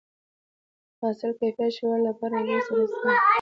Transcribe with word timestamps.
د 0.97 0.99
حاصل 0.99 1.31
د 1.33 1.37
کیفیت 1.39 1.71
ښه 1.77 1.85
والي 1.87 2.03
لپاره 2.09 2.35
عضوي 2.39 2.59
سرې 2.65 2.83
استعمال 2.85 3.17
شي. 3.19 3.27